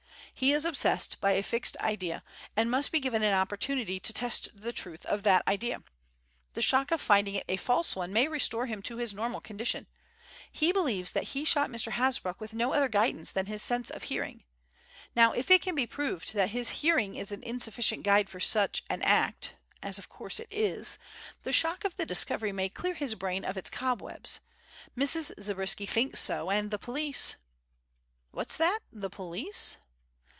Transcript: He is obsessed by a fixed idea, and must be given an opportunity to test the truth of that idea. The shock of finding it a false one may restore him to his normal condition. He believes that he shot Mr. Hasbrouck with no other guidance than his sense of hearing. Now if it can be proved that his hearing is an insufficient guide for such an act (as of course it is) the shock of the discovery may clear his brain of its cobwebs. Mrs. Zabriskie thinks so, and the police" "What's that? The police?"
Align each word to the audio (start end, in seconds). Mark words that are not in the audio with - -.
He 0.33 0.53
is 0.53 0.65
obsessed 0.65 1.19
by 1.21 1.33
a 1.33 1.43
fixed 1.43 1.77
idea, 1.77 2.23
and 2.55 2.71
must 2.71 2.91
be 2.91 2.99
given 2.99 3.21
an 3.21 3.35
opportunity 3.35 3.99
to 3.99 4.11
test 4.11 4.49
the 4.55 4.73
truth 4.73 5.05
of 5.05 5.21
that 5.21 5.47
idea. 5.47 5.83
The 6.55 6.63
shock 6.63 6.89
of 6.89 6.99
finding 6.99 7.35
it 7.35 7.45
a 7.47 7.57
false 7.57 7.95
one 7.95 8.11
may 8.11 8.27
restore 8.27 8.65
him 8.65 8.81
to 8.83 8.97
his 8.97 9.13
normal 9.13 9.39
condition. 9.39 9.85
He 10.51 10.71
believes 10.71 11.11
that 11.11 11.35
he 11.37 11.45
shot 11.45 11.69
Mr. 11.69 11.91
Hasbrouck 11.91 12.39
with 12.39 12.55
no 12.55 12.73
other 12.73 12.87
guidance 12.89 13.31
than 13.31 13.45
his 13.45 13.61
sense 13.61 13.91
of 13.91 14.03
hearing. 14.03 14.43
Now 15.15 15.31
if 15.33 15.51
it 15.51 15.61
can 15.61 15.75
be 15.75 15.85
proved 15.85 16.33
that 16.33 16.49
his 16.49 16.69
hearing 16.81 17.17
is 17.17 17.31
an 17.31 17.43
insufficient 17.43 18.01
guide 18.01 18.27
for 18.27 18.39
such 18.39 18.83
an 18.89 19.03
act 19.03 19.53
(as 19.83 19.99
of 19.99 20.09
course 20.09 20.39
it 20.39 20.47
is) 20.49 20.97
the 21.43 21.53
shock 21.53 21.85
of 21.85 21.97
the 21.97 22.05
discovery 22.05 22.53
may 22.53 22.67
clear 22.67 22.95
his 22.95 23.13
brain 23.13 23.45
of 23.45 23.57
its 23.57 23.69
cobwebs. 23.69 24.39
Mrs. 24.97 25.39
Zabriskie 25.39 25.85
thinks 25.85 26.19
so, 26.19 26.49
and 26.49 26.71
the 26.71 26.79
police" 26.79 27.35
"What's 28.31 28.57
that? 28.57 28.79
The 28.91 29.09
police?" 29.09 29.77